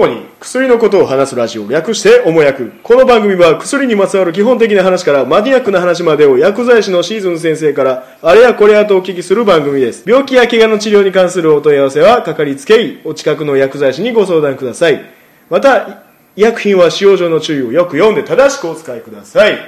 [0.00, 2.72] 主に薬のことを話すラジオ略しておもやく。
[2.82, 10.02] この番組は薬にまつわる基本的な話からマニアックな話までを薬剤師のシーズン先生からあれやこれやとお聞きする番組です。
[10.08, 15.02] 病気や怪我の治療に関するお問い合わせはかかりつけ医お近くの薬剤師にご相談ください。
[15.50, 19.58] また医薬品は使用上の注意をよく読んで正しくお使いください。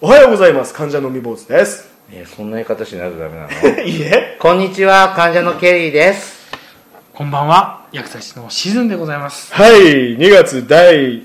[0.00, 0.74] おはようございます。
[0.74, 1.88] 患者のみ坊主です。
[2.12, 3.46] えそんな言い方しないとダメな
[3.78, 3.82] の？
[3.86, 4.36] いいえ。
[4.40, 5.12] こんにちは。
[5.14, 6.35] 患者のケリーです
[7.16, 9.50] こんばんは、薬剤師のシーズンでございます。
[9.54, 11.22] はい2月第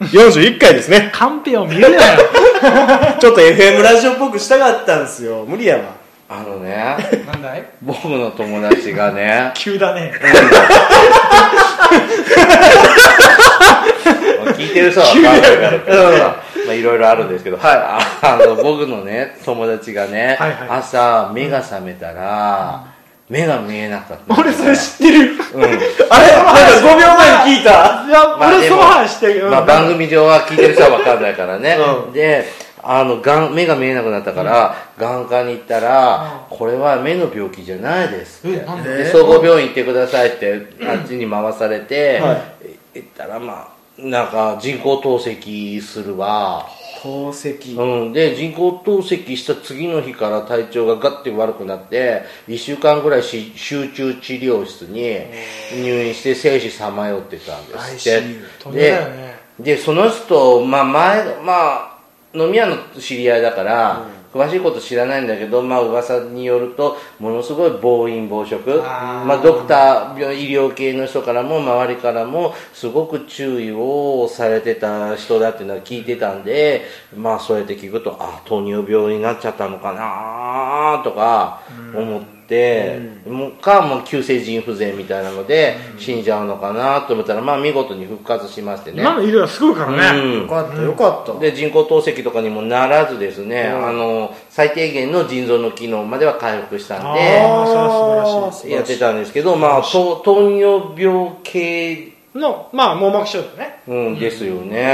[0.00, 1.08] 41回ですね。
[1.14, 2.18] カンペを見るなよ。
[3.20, 5.44] ちょっと FM ラジオっぽくしたかったんですよ。
[5.46, 5.82] 無理やわ。
[6.28, 6.96] あのね。
[7.28, 7.64] なんだい？
[7.80, 9.52] 僕の友達がね。
[9.54, 10.14] 急だね。
[14.56, 15.70] 聞いてる人は分かんないから
[16.66, 20.58] まあいろいろあるんですけど、ああの僕のね友達がね、はいはい。
[20.70, 22.82] 朝目が覚めたら、
[23.32, 24.38] 目が見えなかった。
[24.38, 25.20] 俺それ知ってる。
[25.54, 25.62] うん。
[25.64, 26.52] あれなんか
[26.82, 28.04] 5秒前に聞いた。
[28.06, 29.46] いや、まあでも俺その話してる。
[29.46, 32.12] まあ、番組上は聞いてる人は分かんないからね、うん。
[32.12, 32.46] で
[32.82, 38.58] あの眼目が見えなくなったから、眼科に行ったら、これは目の病気じゃないですって。
[38.62, 38.96] えなんで？
[38.98, 42.36] で総合病院行ってくださいってあっちに回されて、は
[42.94, 46.66] 行ったらまあなんか人工透析するわ、
[47.02, 47.78] 透析。
[47.80, 55.18] うん、で人工透析した次の日から体調がガッて悪くなって1週間ぐらいし集中治療室に
[55.82, 58.72] 入院して生死さまよってたんですって。
[58.72, 59.32] で。
[59.60, 61.98] でその人、まあ、前まあ
[62.34, 68.82] 飲み屋の知り合いだから、詳しいこと知らないんだけど、まあ噂によるとものすごい暴飲暴食。
[68.82, 69.24] あー。
[69.24, 81.62] まあ、ドクター病医療系の人からも周りからもすごく注意をされてた人だっていうのは聞いてたんでまあそうやって聞くとあ糖尿病になっちゃったのかなとか
[81.94, 82.41] 思って、
[83.26, 89.02] もうかもう急性腎不全みたいなので死んじゃうのかなと思ったらまあ見事に復活しましてね。
[89.02, 90.20] 今の医療はすごいからね。
[90.20, 90.42] うん。
[90.42, 91.38] よかったよかった。
[91.38, 98.70] で人工透析とかにもならずですね、あの最低限の腎臓の機能までは回復したんあでーそれは素晴らしい。
[98.72, 103.82] やってたんですけど、まあ、糖糖尿病系、の、まあ、網膜症だね。
[103.86, 104.86] うん、ですよね、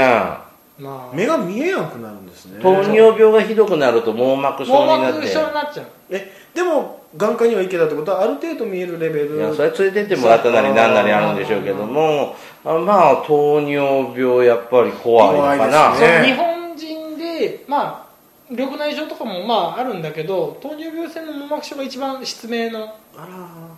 [0.77, 2.59] まあ、目が見えなくなるんですね。
[2.61, 5.19] 糖尿病がひどくなると網膜症網になって。
[5.19, 5.85] 膜症になっちゃう。
[6.09, 15.99] えでも眼科には行けたってことはある程度見えるレベルいやそれ連れてってもらったなりなんなりあるんでしょうけどもあまあ糖尿病やっぱり怖いのかな。
[15.99, 16.23] ね。
[16.25, 18.09] 日本人で、まあ、
[18.49, 22.95] 緑内障とかもまああるんだけど、糖尿病性の網膜症が一番失明の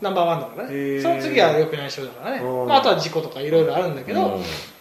[0.01, 0.99] ナンバーワンだからね。
[1.01, 2.43] その次は緑内障だからね。
[2.43, 2.67] うん。
[2.67, 4.25] まあ、あとは事故とかいろいろあるんだけど、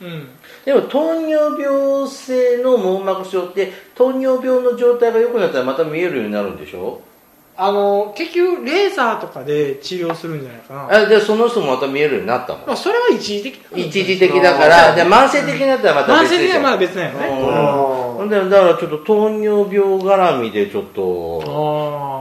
[0.01, 0.07] うん。
[0.07, 0.29] うん。
[0.65, 7.01] でも糖尿病性の網膜症って糖尿病の状態が良くなったらまた見えるようになるんでしょ？
[7.63, 10.89] あの、結局、レーザーとかで治療するんじゃないかな。
[10.91, 16.39] あでその人もまた見えるようになったのまあ、それは一時的な一時的だからじゃあ慢性的になったらまた慢別でしょ。
[16.39, 17.29] 性的にはまだ別なんよね。
[18.19, 18.29] うん。
[18.31, 21.43] でだからちょっと糖尿病絡みでちょっと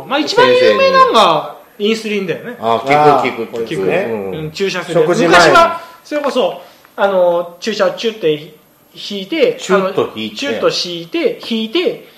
[0.03, 0.09] あー。
[0.09, 2.57] まあ、一番有名なのがインスリンだよね。
[2.59, 4.07] ああー聞く聞く聞くね。
[4.09, 4.31] うん。
[4.31, 4.99] うん、注射する。
[5.07, 6.61] 昔はそれこそ
[6.97, 8.33] あの注射をチュッて
[8.93, 10.35] 引いてチュッと引いて。
[10.35, 12.09] チュッと引いて引いて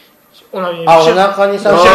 [0.51, 1.87] お腹にあおシュッ腹に刺しち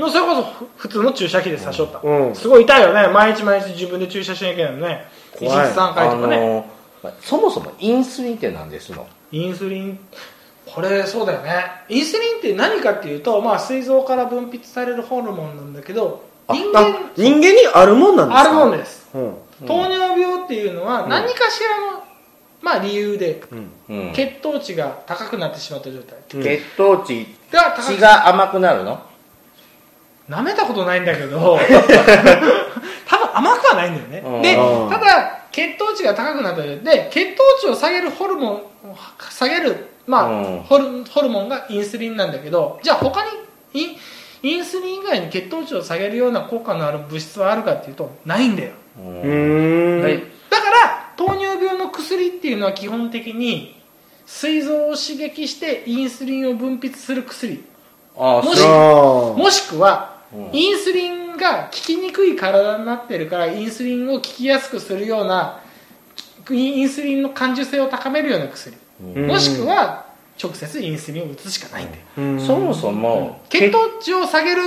[0.00, 2.34] ゃあったんのそれこそふ普通の注射器で刺しとった、うん。
[2.34, 3.08] すごい痛いよね。
[3.08, 5.04] 毎日毎日自分で注射しなきゃいけないのね。
[5.34, 6.38] 1日怖い3回あとかね。
[6.38, 9.06] のそもそもインスリンって何ですの？
[9.32, 9.98] インスリン
[10.66, 11.64] これそうだよね。
[11.88, 18.40] インスリンって何かっていうと、まあ、膵臓から分泌されるホルモンなんだけど人あ間人間にあるもんなんですか？
[18.40, 19.10] あるもんです。
[19.14, 19.34] うん。
[19.66, 22.04] 糖尿病っていうのは何かしらの、
[22.62, 23.42] まあ、理由で
[23.88, 24.12] うん。
[24.14, 26.18] 血糖値が高くなってしまった状態。
[26.34, 26.42] うん。
[26.42, 29.02] 血糖値が高く血が甘くなるの？
[30.28, 31.58] 舐めたことないんだけど
[33.08, 34.22] 多分甘くはないんだよね。
[34.24, 34.42] うん。
[34.42, 38.62] でうんただ血糖値が高くなったで血糖値を下げるホルモンを
[39.30, 40.62] 下げる、まあうん。
[40.62, 43.30] ホルホルモンがインスリンなんだけどじゃあ他に
[43.74, 43.96] イン
[44.42, 48.70] インスリン以外に血糖値を下げるような効果のある物質はあるかっていうとないんだよ。
[50.50, 53.80] だから糖尿病の薬っていうのは基本的に
[54.26, 57.64] 膵臓を刺激してインスリンを分泌する薬。
[58.16, 59.34] もしあそう。
[59.34, 60.11] あもしくはうん
[60.52, 65.60] インスリンが効きにくい体になってるからインスリンを効きやすくするような
[66.50, 68.76] インスリンの感受性を高めるような薬。
[69.02, 69.26] うん。
[69.26, 70.06] もしくは
[70.42, 72.40] 直接インスリンを打つしかないんだようん。
[72.40, 74.62] そもそも血糖値を下げる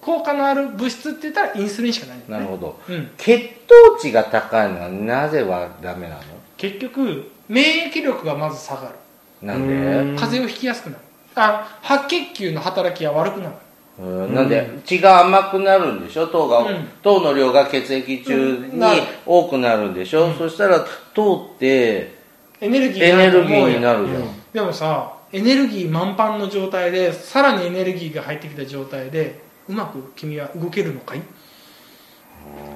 [0.00, 2.16] 効果のある物質って言ったらインスリンしかない。
[2.18, 2.80] ねなるほど。
[2.88, 6.22] うん、血糖値が高いのはなぜはダメなの？
[6.56, 8.94] 結局免疫力がまず下がる。
[9.42, 10.14] なんうん。
[10.14, 11.02] で風邪をひきやすくなる。
[11.36, 13.50] あ白血球の働きが悪くなる。
[13.50, 13.67] うん
[13.98, 16.28] なんで血が甘くなるんでしょ？
[16.28, 16.88] 糖が、うん。
[17.02, 18.80] 糖の量が血液中に
[19.26, 22.14] 多くなるんでしょ、そしたら糖って
[22.60, 23.74] エネルギーエネルギと思うよ。
[23.74, 24.22] ーになるじゃん、
[24.52, 31.22] でもさエネルギー満帆の状態でさらにエネルギーが入ってきた状態でうまく君は動けるのかい？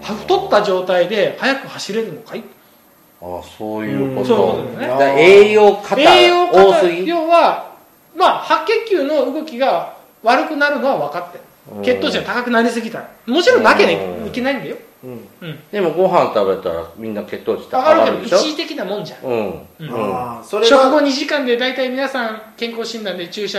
[0.03, 2.43] 太った状態で速く走れるのかい？
[3.23, 4.27] ああそういうこと。
[4.27, 5.23] そういうことだよね。
[5.23, 7.77] 栄養過多栄養要は
[8.17, 11.41] まあ白血球の動きが悪くなるのは分かって
[11.85, 13.11] 血糖値が高くなりすぎたら。
[13.27, 13.97] もちろんなきゃい
[14.33, 14.77] けないんだよ。
[15.05, 15.29] うん。
[15.41, 15.59] うん。
[15.71, 18.37] でもご飯食べたらみんな血糖値上高がるでしょ？
[18.37, 19.21] 一時的なもんじゃん。
[19.25, 19.39] うん、
[19.81, 19.89] うん。
[19.89, 20.15] うん。
[20.15, 23.59] ああそれ食後は2時間で大体皆さん健康診断で注射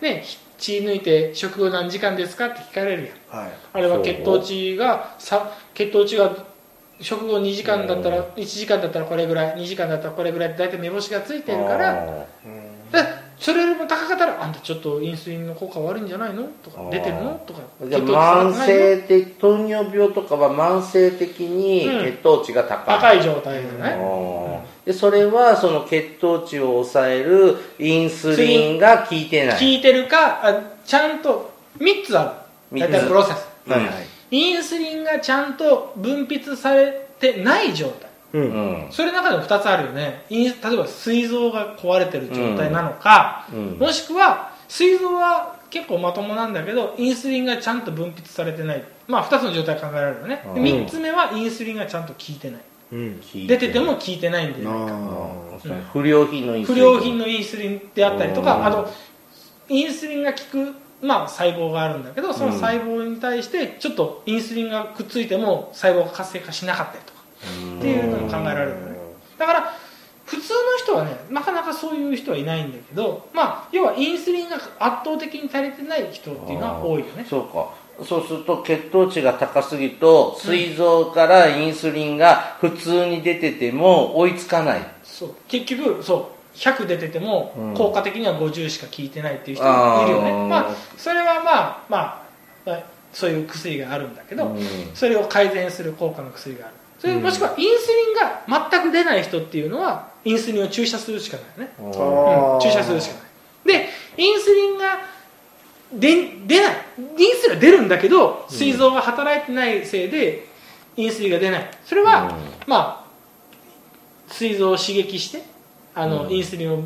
[0.00, 0.24] ね
[0.56, 3.40] 血抜いて食後何時間ですかって聞かれるやん。
[3.40, 3.50] はい。
[3.74, 6.34] あれは血糖値がさ血糖値が
[7.00, 11.90] 食後2時間だったら1時間だったらこれぐらい2時間だったらこれぐらいって大体目星がついてるから。
[11.90, 12.04] あ
[12.92, 16.44] でそれよりも高かったらあんたちょっとインスリンの効果悪いんじゃないの？
[16.62, 17.42] とか出てるの？
[17.46, 22.04] とかーじゃあ慢性的糖尿病とかは慢性的にうん。
[22.04, 24.86] 血糖値が高い、高い状態であねー。
[24.86, 29.58] でそれはその血糖値を抑えるインスリンが効いてない。
[29.58, 32.78] 効いてるかあちゃんと3つある。
[32.80, 33.70] 大体プロセス。
[33.70, 34.06] はいはい。
[34.30, 38.88] インスリンがちゃんと分泌されてない状態ううん。
[38.88, 40.24] んそれの中でも2つあるよね。
[40.28, 43.78] イン例えば膵臓が壊れてる状態なのか、うん。
[43.78, 48.84] もしくは膵臓は結構まともなんだけどインスリンがちゃんと分泌されてない。
[49.08, 50.66] まあ2つの状態考えられるよね、でうん。
[50.84, 52.60] 3つ目はインスリンがちゃんと効いてない。
[52.92, 53.20] うん。
[53.46, 54.74] 出てても効いてないんで、あう
[55.68, 58.46] ん不良品のインス不リン良品のインスリンであったりとうん。
[58.46, 58.90] かあと
[59.68, 67.23] インスリンが効く、まあ、細胞があるんだけどその細胞に対してちょっとインスリンがくっついても細胞が活性化しなかったりとか
[67.78, 68.98] っていうのも考えられるよね。
[69.38, 69.74] だから
[70.26, 77.26] 普通の人はねなかなかそういう人はいないんだけどまあ要はインスリンが圧倒的に足りてない人っていうのは多いよね。
[77.28, 77.68] そうか。
[78.04, 84.86] そうすると血糖値が高すぎると膵臓からインスリンが普通に出てても追いつかない。
[85.04, 85.34] そう。
[85.46, 86.56] 結局そう。
[86.56, 87.74] 100出ててもうん。
[87.74, 90.46] 効果的には50しか効いてないっていう人もいるよね、あー。
[90.48, 92.22] まあそれはまあまあ
[92.64, 92.82] まあ
[93.12, 94.60] そういう薬があるんだけど、うん。
[94.94, 97.22] それを改善する効果の薬があるそれうん。
[97.22, 101.88] もしくはインスリンが全く出ない人っていうのはインスリンを注射するしかないよね、う
[102.56, 102.60] ん。
[102.60, 103.78] 注射するしかない。
[103.78, 105.00] でインスリンが
[105.92, 106.74] 出出ない。
[107.18, 110.46] インスリンは出るんだけど膵臓が働いてないせいで
[110.96, 111.70] インスリンが出ない。
[111.84, 112.34] それは、
[112.66, 113.04] まあ
[114.28, 115.42] 膵臓を刺激して
[115.94, 116.32] あの、うん。
[116.32, 116.84] インスリンを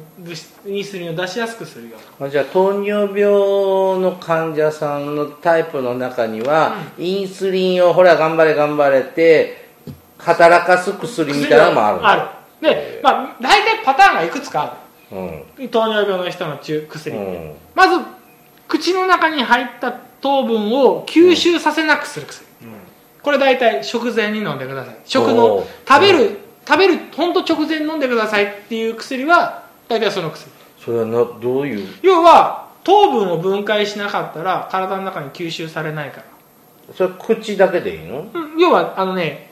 [0.66, 3.32] インスリンを出しやすくするようじゃあ糖尿病
[4.00, 9.57] の患者さんのタイプの中には、インスリンをほら頑張れ頑張れって
[10.18, 12.22] 働かす薬みたいなのもあるある。
[12.60, 14.76] で、まあ、大体パターンがいくつか
[15.12, 15.42] あうん。
[15.56, 17.54] る糖尿病の人の中薬、うん。
[17.74, 18.04] まず
[18.66, 22.46] 口の中に入った糖分を吸収させなくする薬、
[23.22, 24.96] これ大体食前に飲んでください。
[25.04, 25.66] 食おのー。
[25.88, 30.50] 食べる食べる本当直前に飲んでくださいっていう薬は大体その薬。
[30.84, 31.88] それはなどういう？
[32.02, 36.24] 要は糖分を分解しなかったら体の中に吸収されないから。
[36.94, 38.28] それ口だけでいいの？
[38.34, 38.58] うん。
[38.58, 39.47] 要はあのね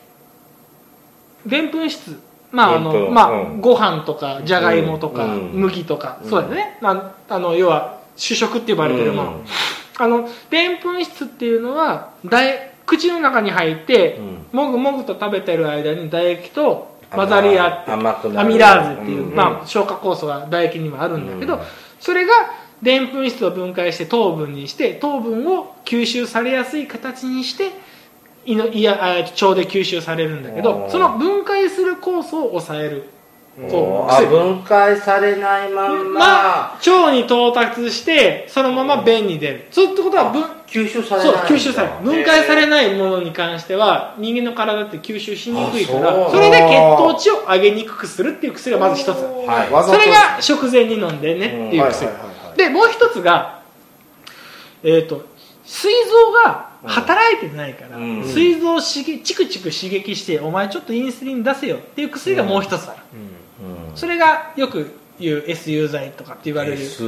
[1.47, 2.21] でんぷん質
[2.53, 9.45] まああのまあ、ご飯とかじゃがいもとか、麦とか、そうだよねああの要は主食って呼ばれてるもの、
[9.99, 14.21] あのでんぷん質っていうのはだい口の中に入って、
[14.53, 21.61] もぐもぐと食べてる間に唾液と混ざり合ってアミラーゼっていう、まあ、消化酵素が唾液にもあるんだけど、
[22.01, 22.33] それが
[22.81, 27.73] でんぷん質を分解して糖分にして糖分を吸収されやすい形にして
[28.47, 33.11] 胃のいやあ腸で吸収されるんだけどその分解する酵素を抑える。
[33.71, 34.13] こう。
[34.13, 39.67] あ薬分解されないまんま、まあ腸に到達してそのまま便に出る。
[39.71, 49.19] そうってことは分吸収されそないう吸収される分解されないものに関しては人間の体って吸収しにくいからそれで血糖値を上げにくくするっていう薬がまず一つ。
[49.19, 49.85] はい。
[49.85, 52.07] それが食前に飲んでねっていう薬。
[52.07, 53.61] はいはいでもう一つが
[54.83, 55.27] えっ、と
[55.65, 58.25] 膵臓が働いてないからうん。
[58.25, 62.99] 膵臓を刺激チクチク刺激してお前ちょっとインスリン出せよっていう薬がもう一つある。
[63.91, 63.97] うん。
[63.97, 67.03] それがよく言う SU 剤とかって言われるス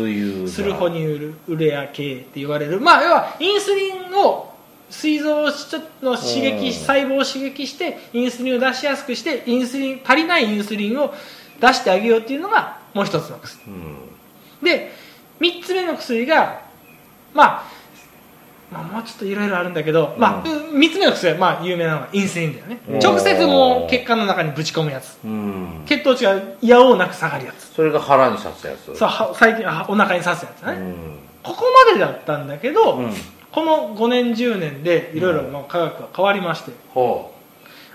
[0.62, 2.80] ルホニュールレア系って言われる。
[2.80, 4.54] まあ要はインスリンを
[4.90, 6.60] 膵臓をちょっとの刺うん。
[6.60, 11.12] 激細胞を刺激してインスリンを出しやすくしてインスリン足りないインスリンを
[11.60, 13.60] 出してあげようっていうのがもう一つの薬。
[13.66, 14.64] うん。
[14.64, 14.92] で
[15.40, 16.62] 3つ目の薬が、
[17.32, 17.77] まあ、
[18.70, 22.80] まあもうちょっといろいろあるんだけど、まあ、3つ目の薬はまあ有名なのがインスリンだよね。
[22.88, 22.98] うん。
[22.98, 25.18] 直接もう血管の中にぶち込むやつ。
[25.24, 25.82] うん。
[25.86, 27.74] 血糖値がいやおうなく下がるやつ。
[27.74, 28.96] それが腹に刺すやつ。
[28.96, 30.94] そうは最近あお腹に刺すやつだね、うん。
[31.42, 33.12] ここまでだったんだけど、うん。
[33.50, 37.34] この5年10年でいろいろまあ科学が変わりまして、ほ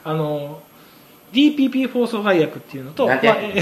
[0.04, 0.62] あの
[1.32, 3.62] DPP 放送害薬っていうのと、まあえ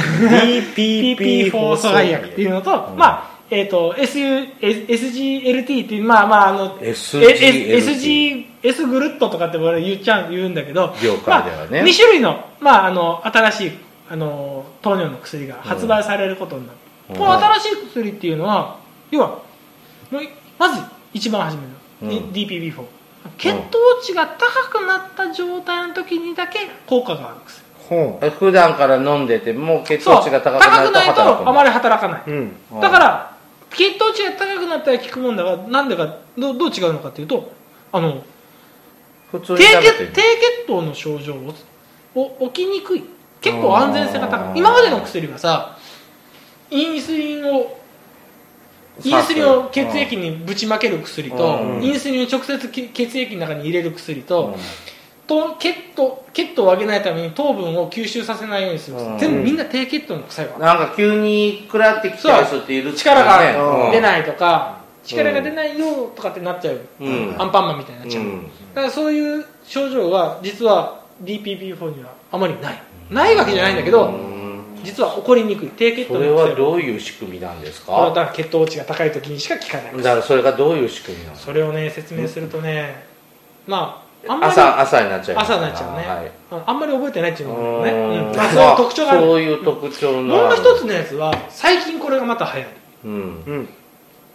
[0.76, 2.30] DPP 放送害薬。
[2.30, 11.80] っていうのと、まあえっ、と SU SGLT っていうまあまああの SGLT S ぐるっととかって俺言っちゃう言うんだけど業界ではね。
[11.80, 13.72] まあ、2種類の,、まあ、あの新しい
[14.10, 16.78] あの糖尿の薬が発売されることになる、
[17.10, 17.16] うん。
[17.18, 18.80] この新しい薬っていうのは
[19.12, 19.42] 要は
[20.58, 20.82] まず
[21.14, 22.32] 一番初めの、うん。
[22.32, 22.86] DPB4
[23.38, 27.70] 血糖値が高くなった状態の時にだけ効果がある薬。
[28.40, 32.56] 普段から飲んでても血糖値が高くなるとあまり働かない、うん。
[32.80, 33.31] だから
[33.72, 37.52] 血糖値が高くなったら効くもんだがなんでかどうどう違うのかっていうと
[37.92, 38.24] あの
[39.32, 41.54] 普通に低血低血糖の症状を
[42.16, 43.04] お起きにくい。
[43.40, 44.60] 結構安全性が高い。
[44.60, 45.78] 今までの薬はさ
[46.70, 47.82] インスリンを
[49.04, 51.84] インスリンを血液にぶちまける薬と、うん。
[51.84, 54.56] インスリンを直接き血液の中に入れる薬と、うん。
[55.28, 58.98] と血糖血糖を上げないために糖分を吸収させないようにする。
[58.98, 59.18] 薬、うん。
[59.20, 67.36] 全部みんな低血糖の薬がなんか急に食らってきた人っているって力ねが出いないとか、力が出ないよとかってなっちゃう、うん。
[67.38, 68.44] アンパンマンみたいになっちゃう、うん。
[68.74, 72.82] だからそういう症状は実は DPP4 にはあまりない。
[73.10, 74.62] ないわけじゃないんだけど、うん。
[74.84, 75.70] 実は起こりにくい。
[75.70, 78.06] 低血糖のそれは薬どういう仕組みなんですか？
[78.06, 79.98] だから血糖値が高い時にしか効かない。
[79.98, 81.36] だからそれがどういう仕組みなの？
[81.36, 83.06] それをね説明するとね
[83.68, 86.32] まああんまり朝朝になっちゃいます朝になっちゃうね、はい。
[86.52, 86.64] うん。
[86.66, 88.30] あんまり覚えてないっていうのもね、うん。
[88.30, 88.36] うん。
[88.36, 89.22] まあ、そういう特徴がある。
[89.22, 92.68] そういう特徴のもう一つのやつは最近これがまた流行る
[93.06, 93.12] うん。
[93.12, 93.70] うん。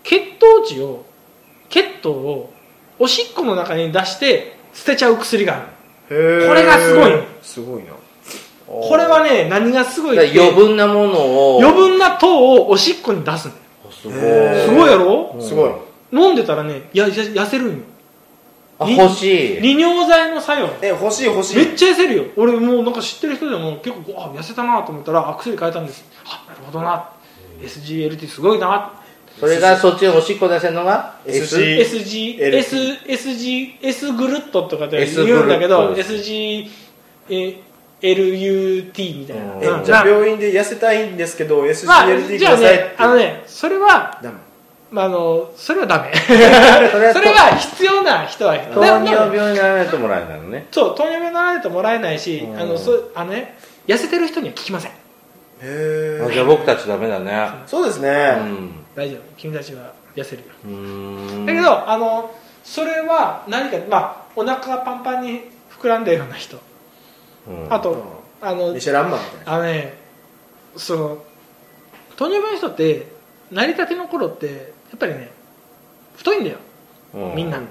[0.03, 1.05] 血糖値を
[1.69, 2.53] 血糖を
[2.99, 6.47] おしっこの中に出して捨てちゃう薬がある。
[6.49, 7.13] これがすごい
[7.43, 7.93] すごいな。
[8.67, 10.41] これはね何がすごいって。
[10.41, 11.61] 余分なものを。
[11.63, 13.49] 余分な糖をおしっこに出す
[13.91, 14.15] すごい。
[14.65, 15.37] すごいやろ？
[15.41, 15.71] すごい。
[16.13, 17.83] 飲んでたらねやや痩せるんよ。
[17.83, 17.96] あ
[18.81, 19.61] 欲しい。
[19.61, 20.69] 利尿剤の作用。
[20.83, 21.57] え欲しい欲しい。
[21.57, 22.25] めっちゃ痩せるよ。
[22.37, 26.05] 俺もうなんか知ってる人でも結構あ痩せたなと思ったらあ薬変えたんです。
[26.25, 27.11] あなるほどな。
[27.61, 28.93] SGLT すごいな。
[29.39, 36.69] それがそっちのおしっこ出せるのが？SG SG LT S SG S グルットとかで言うんだけど SG
[37.29, 37.61] え
[38.01, 44.39] LUT みたいな、じゃあな病院で痩せたいんですけどまあ SGLT くじゃあださいってねあのねそれは、ダメ
[44.91, 46.13] まあ、あのそれはダメ。
[47.13, 50.67] それは必要な人は糖尿病にならないともらえないのね。
[50.71, 52.61] そう糖尿病にならないともらえないし、うん。
[52.61, 54.91] あのそうあのね痩せてる人には効きません。
[54.93, 54.95] へ
[55.63, 57.49] えあじゃあ僕たちダメだね。
[57.67, 58.37] そうですね。
[58.39, 58.85] うん。
[58.95, 59.21] 大丈夫。
[59.37, 60.49] 君たちは痩せるよ。
[60.65, 61.47] うーん。
[61.47, 62.31] だけどあの
[62.63, 66.59] それは何かまあお腹がパンパンに膨らんでるような人。
[67.49, 67.67] うん。
[67.71, 69.53] あとあのミシェランマンみたいな。
[69.55, 69.99] あのね
[70.77, 71.25] その
[72.17, 73.09] 糖尿病の人って
[73.51, 74.53] 成り立ての頃ってや
[74.95, 75.31] っぱりね
[76.17, 76.59] 太いんだよ。
[77.15, 77.67] うみんなうん。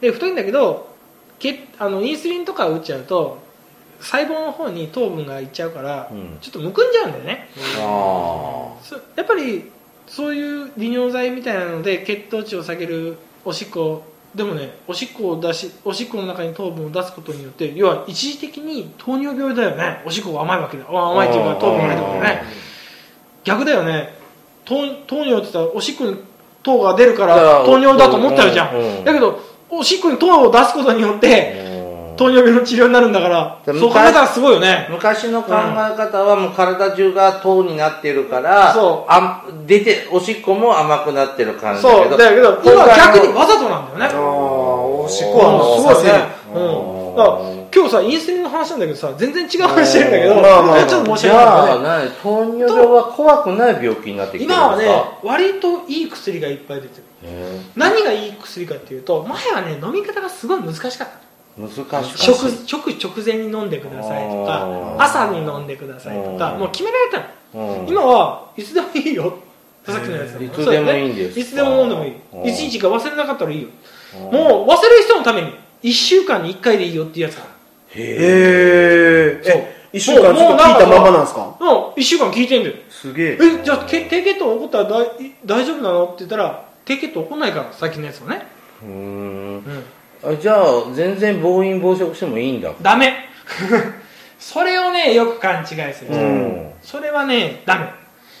[0.00, 0.94] で太いんだけど
[1.38, 3.38] けあのインスリンとか打っちゃうと
[4.00, 6.38] 細胞の方に糖分がいっちゃうから、うん。
[6.40, 7.48] ちょっとむくんじゃうんだよね。
[7.78, 9.70] あそやっぱり
[10.06, 14.04] そういう利尿剤みたいなので血糖値を下げるおしっこ
[14.34, 20.02] でもねおしっこを出しおしっこの中に糖分を出すことによって要は一時的に糖尿病だよね。
[20.04, 20.84] おしっこが甘いわけだ。
[20.88, 22.42] あ甘いっていうか糖分が入ってくるよね。
[23.44, 24.23] 逆だよね
[24.64, 26.16] 糖糖尿って言ったらおしっこに
[26.62, 31.74] 糖が出るからら糖尿だと思っちゃうじゃん、だけどおしっこに糖を出すことによってうん。
[32.16, 34.86] 糖尿病の治療になるんだからでそう考えたらすごいよね。
[34.88, 39.12] 昔の考え方はもう体中が糖になってるから、そう。
[39.12, 42.18] あん出ておしっこも甘くなってる感じだけどそう。
[42.18, 44.16] だけど今今回の逆にわざとなんだよね。
[44.16, 46.10] おしっこはもうすごいね。
[46.10, 47.16] さうん。
[47.16, 47.38] だから
[47.74, 50.86] 今日さインスリンの話なんだけどさ全然違う話してるんだけど、まあまあまあ。
[50.86, 52.10] ちょっと申しじ訳ないね。
[52.22, 54.88] 糖尿病は怖くない病気になってきてる今はね
[55.22, 57.02] 割といい薬がいっぱい出てる。
[57.24, 61.04] へ何がいい薬かっていうと前はね飲み方がすごい難しかった
[61.58, 62.16] え難しかった。
[62.16, 66.60] 食食直前に飲んでくださいとか朝に飲んでくださいとかうん。
[66.60, 67.18] もう決められた
[67.58, 67.80] の。
[67.80, 67.88] うん。
[67.88, 69.38] 今はいつでもいいよ。
[69.86, 70.42] さっきのやつ。
[70.42, 71.40] いつでもいいんですか？
[71.40, 72.16] いつでも飲んでもいい。
[72.32, 72.42] うん。
[72.42, 73.68] 1日か忘れなかったらいいよ。
[74.16, 74.20] うん。
[74.32, 75.52] もう忘れる人のために
[75.84, 77.52] 1週間に1回でいいよっていうやつがある
[78.02, 79.54] へえへえそう。
[79.60, 81.56] え一週間ずっと聞いたままなんですか？
[81.60, 82.74] うん1週間聞いてんだよ。
[82.90, 83.38] すげえ。
[83.40, 85.06] えじゃあけ低血糖起こったら大
[85.44, 88.46] 大丈夫なのって言ったら低血糖起こんないからさっきのやつはね、
[88.82, 88.92] うーん。
[88.94, 89.84] うん、
[90.24, 92.72] あじゃあ全然暴飲暴食してもいいんだ。
[92.82, 93.28] ダメ。
[94.40, 96.70] それをねよく勘違いする、うん。
[96.82, 97.86] それはねダメ。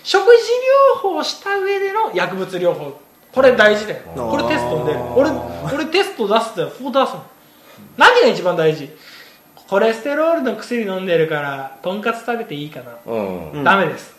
[0.02, 0.42] 食事
[0.98, 2.98] 療法した上での薬物療法。
[3.32, 4.00] これ大事だよ。
[4.16, 4.30] うん。
[4.30, 4.96] これテストで。
[5.14, 5.30] 俺
[5.72, 7.22] 俺テスト出すってこう出すの
[7.96, 8.88] 何が一番大事？
[9.68, 13.50] コレステロールの薬飲んでるからとんかつ食べていいかな、うん。
[13.52, 14.14] うんダメです。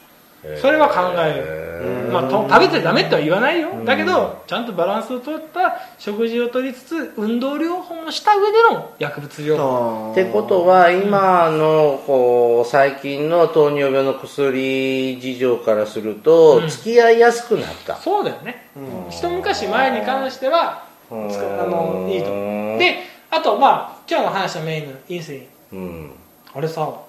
[0.62, 10.12] それは考える、まあ、と食べてダメとは言わないよ、だけどちゃんとバランスを取った食事を取りつつ運動療法もした上での薬物療法。
[10.12, 16.70] ってことは今のこう最近の糖尿病の薬事情からするとうん。
[16.70, 18.70] 付き合いやすくなった、そうだよね、
[19.10, 22.32] 一昔前に関してはあのいいと。
[22.32, 25.48] 思うであとまあ今日の話のメインのインスリン。
[25.74, 26.12] うん。
[26.54, 27.02] あれさ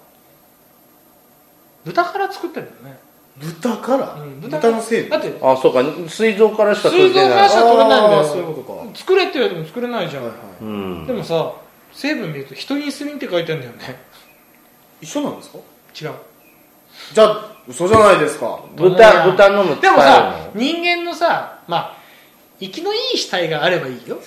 [1.85, 3.01] 豚から作ってるんだよね。
[3.39, 5.83] 豚から、うん豚の成分だってあそうか。
[6.09, 7.37] 膵臓からしか取膵臓れてない。
[7.37, 8.25] からしか取れないんだよ。
[8.25, 8.99] そういうことか。
[8.99, 10.39] 作れって言われても作れないじゃん、はいはい。
[10.63, 11.07] うん。
[11.07, 11.53] でもさ
[11.93, 14.03] 成分見るとヒトインスリンって書いてあるんだよね。
[15.01, 15.59] 一緒なんですか？
[15.59, 15.63] 違う。
[17.13, 18.59] じゃあ嘘じゃないですか。
[18.75, 21.97] 豚豚飲むってでも使さ人間のさまあ
[22.59, 24.19] 生きのいい死体があればいいよ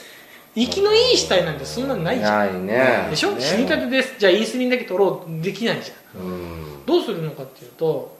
[0.56, 2.68] 生きのいい死体なんてそんなのないじゃん。
[2.68, 3.08] ないね。
[3.10, 3.41] でしょ、ね。
[3.41, 4.15] 死にたてです。
[4.20, 6.22] じゃあインスリンだけ取ろうできないじゃん。
[6.22, 6.86] うん。
[6.86, 8.18] どうするのかっていうと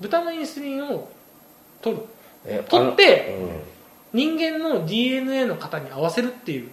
[0.00, 1.08] 豚のインスリンを
[1.80, 2.02] 取る。
[2.44, 3.50] え取ってあの
[4.12, 6.70] 人間の DNA の型に合わせるっていう。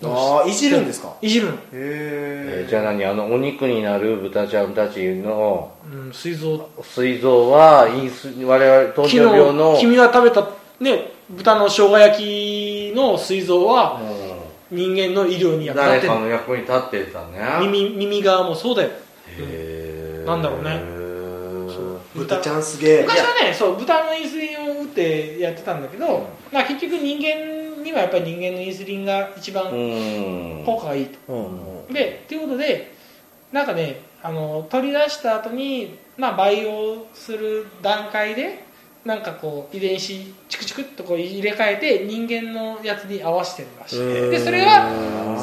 [0.00, 1.16] のをああいじるんですか？
[1.20, 2.70] いじるの、へええー。
[2.70, 3.04] じゃあ何？
[3.04, 17.66] あのお肉になる豚ちゃんたちのうん、膵臓膵臓はインス我々糖昨尿病の日君が食べたね豚の生姜焼きの膵臓はう人間の医療にん役立ってる誰かの役に立ってたね。
[17.66, 18.90] 耳耳側もそうだよ。
[19.38, 20.26] へー。
[20.26, 20.70] なんだろうね。
[20.70, 22.40] へー豚。
[22.40, 29.76] ちゃんすげえ昔はねそう豚のインスリンを打ってやってたんだけど、まあ、結局人間にはやっぱり人間のインスリンが一番う
[30.62, 30.62] ん。
[30.64, 31.92] 効果がいいと、うん。
[31.92, 32.92] でっていうことで
[33.52, 38.67] なんかねあの取り出した後にまあ培養する段階で
[39.04, 43.98] なんかこう遺伝子チクチクっとこう入れ替えて人間のやつに合わせてるらしい。
[43.98, 44.90] でそれが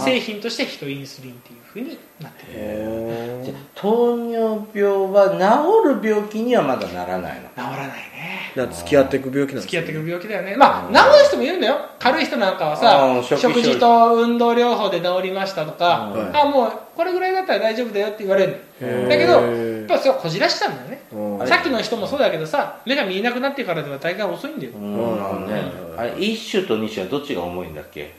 [0.03, 7.49] 製品としてヒトインスリンっていうふうになってる糖尿病は治る病気にはまだならないの？
[7.49, 8.53] 治らないね。
[8.55, 10.55] な付き合っていく病気なんです付き合ってくる病気だよね。
[10.55, 11.77] まあ治る人もいるんだよ。
[11.99, 16.37] 軽い人なんかはさ食食事と運動療法で治りましたとか、うん。
[16.37, 19.09] あもうこれぐらいだったら大丈夫だよって言われるの。
[19.09, 19.41] だけど
[19.87, 21.01] やっぱそれはこじらしちゃうんだよね。
[21.11, 21.47] うん。
[21.47, 24.71] さっきの人もそうだけどさ目が見えなくなってからでは大概遅いんだよ。
[24.73, 25.47] うん。
[25.47, 25.71] ね。
[25.93, 25.99] うん。
[25.99, 28.13] あれ一種と二種はどっちが重いんだっけ？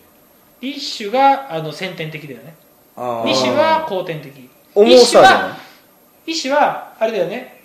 [0.60, 2.54] 一種があの先天的だよね。
[2.96, 4.48] 二種は後天的。
[4.74, 5.56] 重一種は
[6.26, 7.62] 一種はあれだよね。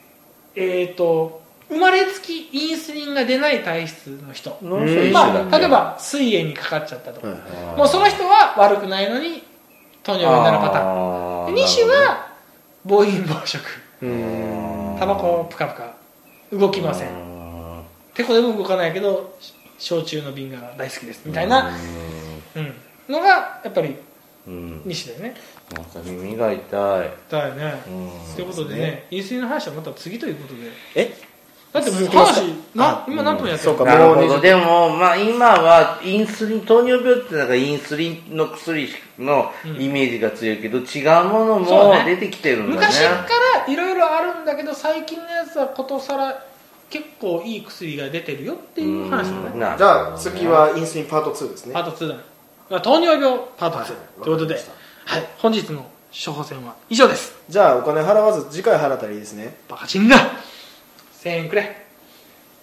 [0.56, 4.58] えっ、と生まれつきインスリンが出ない体質の人。
[4.62, 7.22] まあ、例えば膵炎にかかっちゃったと。
[7.22, 7.28] か、
[7.78, 9.42] もうその人は悪くないのに
[10.04, 11.46] 糖尿病になるパターン。
[11.46, 11.56] あー。
[11.56, 12.28] で2種は
[12.84, 13.62] 暴飲暴食。
[13.64, 15.94] うんタバコプカプカ。
[16.52, 17.10] 動きません。
[17.10, 17.84] うん。
[18.14, 19.38] てこでも動かないけど
[19.78, 21.22] 焼酎の瓶が大好きです。
[21.26, 21.72] みたいな、
[22.56, 22.74] うん、
[23.14, 23.96] のがやっぱり
[24.48, 24.82] うん。
[24.86, 25.40] 2種だよね。
[25.74, 27.12] なんか耳が痛い。
[27.30, 27.82] だよね。
[27.88, 27.90] う
[28.32, 28.36] ん。
[28.36, 30.62] ということでねインスリンの話はまた次ということで。
[30.96, 31.31] え？
[31.74, 42.74] だってもう話な今何分やってるそうかなるほもう20どでもまあ今はインスリン糖尿病ってなんかインスリンの薬のイメージが強いけど、違うものも出てきてるんだね。
[42.76, 43.08] 昔か
[43.66, 46.44] らいろいろあるんだけど最近のやつはことさら
[46.90, 49.60] 結構いい薬が出てるよっていう話だね。
[49.60, 49.76] ね。
[49.78, 51.74] じゃあ次はインスリンパート2ですね。
[51.74, 52.16] パート2だ。
[52.16, 52.22] ね
[52.70, 53.88] まあ糖尿病パート2、はい。
[54.24, 54.56] ということで
[55.06, 57.34] はい、本日の処方箋は以上です。
[57.48, 59.56] じゃあお金払わず次回払ったらいいですね。
[59.70, 60.18] バカチンだ
[61.24, 61.76] 1000円くれ。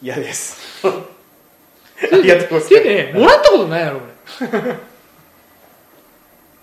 [0.03, 0.87] 嫌です。
[0.87, 2.69] ありがとうございます。
[2.69, 4.01] てねもらったことないやろ
[4.41, 4.49] 俺。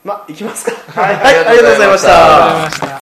[0.04, 0.72] まあ行きますか。
[1.02, 2.95] はいはい、ありがとうございました